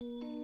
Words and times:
Música 0.00 0.43